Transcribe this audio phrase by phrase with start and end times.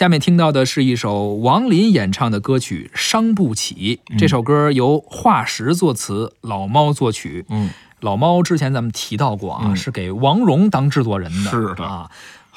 [0.00, 4.00] 下面听到的是一首王林演唱的歌曲《伤不起》。
[4.18, 7.44] 这首歌由化石作词，老猫作曲。
[7.50, 7.68] 嗯，
[8.00, 11.50] 老猫之前咱们提到过啊，嗯是给王蓉当制作人的。
[11.50, 12.10] 是的啊，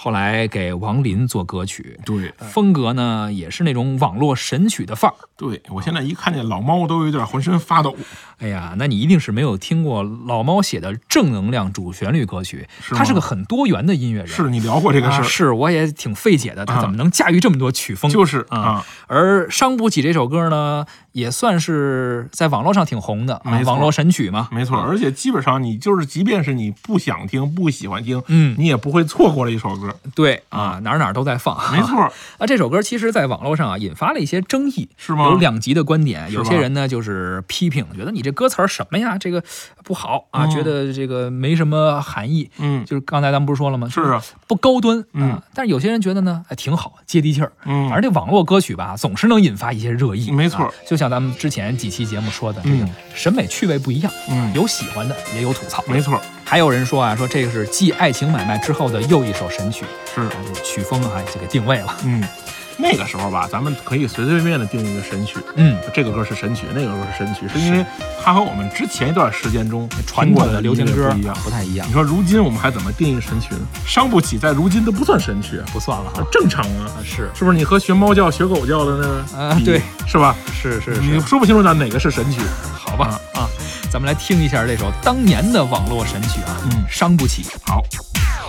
[0.04, 5.16] 后来给王林做歌曲，对风格呢也是那种网络神曲的范儿。
[5.38, 7.96] 对，我现在一看见老猫都有点浑身发抖。
[8.40, 14.28] 哎呀，那你一定是没有听过老猫写的正能量主旋律歌曲，是他是个很多元的音乐人。
[14.28, 15.24] 是你聊过这个事儿？
[15.24, 18.12] 啊是，我也挺费解的，他啊怎么能驾驭这么多曲风？
[18.12, 24.50] 就是啊啊，而《伤不起》这首歌呢，也算是在网络上挺红的，网络神曲嘛。
[24.52, 24.78] 没错。
[24.78, 29.93] 啊而且基本上你就是，即便是你不想听、不喜欢听，嗯你也不会错过了一首歌。
[30.16, 31.58] 对啊，哪儿哪儿都在放。
[31.72, 32.00] 没错，
[32.38, 39.44] 啊，这首歌其实在网络上啊引发了一些争议，是吗有两极的观点，有些人呢就是批评，觉得你这歌词儿什么呀，这个
[39.84, 42.50] 不好啊，嗯觉得这个没什么含义。
[42.58, 43.88] 嗯就是刚才咱们不是说了吗？
[43.90, 45.44] 是啊，不高端嗯啊。
[45.54, 47.52] 但是有些人觉得呢，哎，挺好，接地气儿。
[47.66, 50.32] 嗯反正这网络歌曲吧，总是能引发一些热议。
[50.32, 55.84] 没错啊就像咱们之前几期节目说的，这嗯个审美趣味不一样，嗯有喜欢的，也有吐槽。
[55.88, 59.83] 没错，还有人说啊，说这个是继《爱情买卖》之后的又一首神曲，
[60.14, 60.28] 是
[60.64, 61.96] 曲风啊就给定位了。
[62.04, 62.24] 嗯，
[62.78, 65.38] 那个时候吧，咱们可以随随便便的定一个神曲。
[65.56, 67.86] 嗯，这个歌是神曲，那个歌是神曲，是因为
[68.24, 71.36] 它和我们之前一段时间中传过统的流行歌不一样。
[71.44, 73.62] 不太一样你，说如今我们还怎么定一个神曲呢？
[73.86, 76.24] 伤不起，在如今都不算神曲，不算了哈。
[76.32, 77.58] 正常啊，啊，是是不是？
[77.58, 80.36] 你和学猫叫、学狗叫的那个啊对，是吧？
[80.52, 82.42] 是是你是，说不清楚哪哪个是神曲。
[82.86, 83.50] 好吧啊，
[83.90, 87.46] 咱们来听一下这首当年的网络神曲啊，嗯伤不起。
[87.66, 87.82] 好，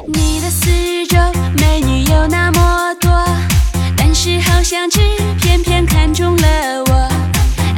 [0.06, 1.16] 你的四周
[1.58, 3.10] 美女有那么多
[3.96, 5.00] 但是好像只
[5.40, 7.08] 偏偏看中了我。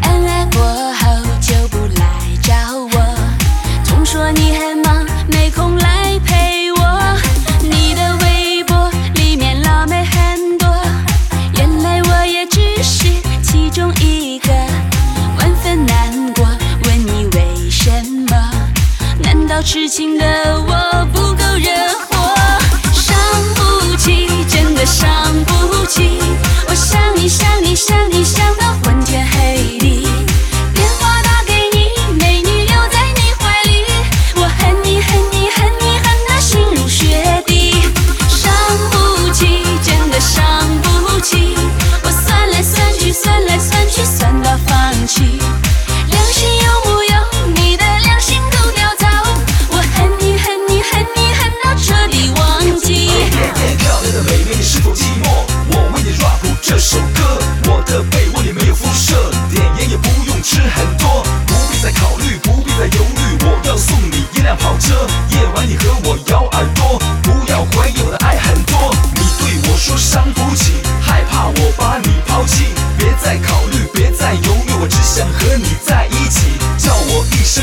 [0.03, 0.61] 恩爱过
[0.95, 2.05] 后就不来
[2.43, 3.17] 找我
[3.85, 7.17] 总说你很忙没空来陪我。
[7.63, 10.69] 你的微博里面辣妹很多
[11.57, 13.07] 原来我也只是
[13.43, 14.53] 其中一个。
[15.39, 16.45] 万分难过
[16.85, 17.91] 问你为什
[18.29, 18.51] 么？
[19.23, 20.25] 难道痴情的
[20.61, 21.86] 我不够惹
[24.87, 26.26] 伤不起。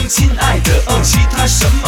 [0.07, 1.82] 亲爱的，其他什么？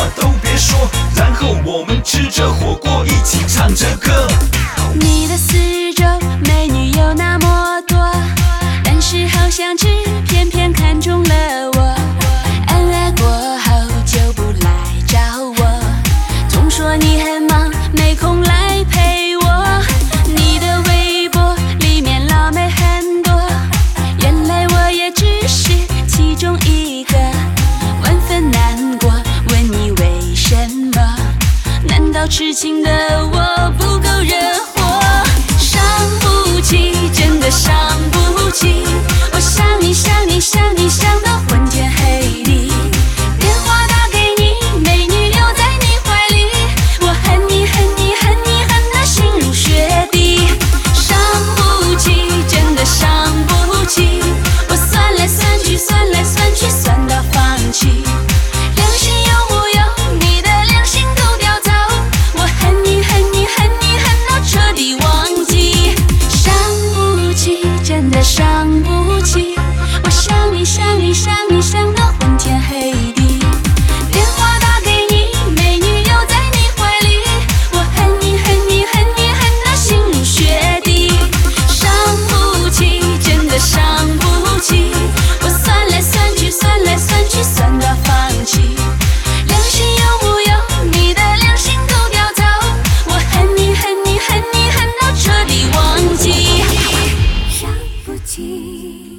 [32.28, 32.90] 痴情的
[33.28, 34.65] 我不够热。